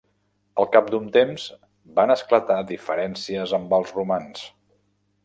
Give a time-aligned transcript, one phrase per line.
[0.61, 1.43] Al cap d'un temps
[1.99, 4.43] van esclatar diferències amb els romans.